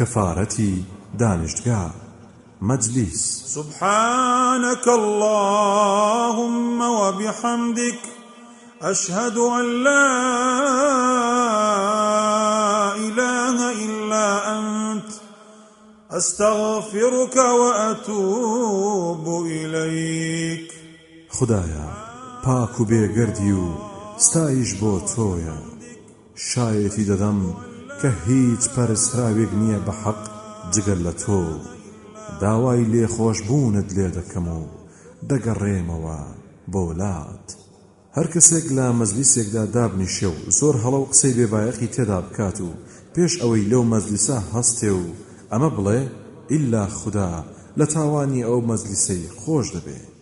[0.00, 0.82] كفارتي
[1.18, 1.90] دانشتگا
[2.62, 3.44] مجلس.
[3.46, 7.98] سبحانك اللهم وبحمدك
[8.82, 10.06] أشهد أن لا
[12.96, 15.10] إله إلا أنت
[16.10, 20.72] أستغفرك وأتوب إليك.
[21.28, 21.88] خدايا
[22.44, 23.64] پاک و بێگەردی و
[24.16, 25.58] ستایش بۆ تۆیە.
[26.36, 27.69] شایەتی دەدەم
[28.00, 30.22] کە هیچ پەرسراوێک نییە بە حەق
[30.72, 31.42] جگەر لە تۆ.
[32.42, 34.62] داوای لێخۆش بوونت لێ دەکەم و
[35.28, 36.18] دەگەڕێمەوە
[36.72, 37.46] بۆلات
[38.16, 42.70] هەر کەسێک لە مەزلیسێکدا دابنیشێ و زۆر هەڵە و قسەی بێبایەقی تێدا بکات و
[43.14, 45.04] پێش ئەوەی لەو مەزلیسا هەستێ و
[45.52, 46.00] ئەمە بڵێ
[46.54, 47.32] ئللا خوددا
[47.78, 50.19] لە تاوانی ئەو مەزلیسەی خۆش دەبێت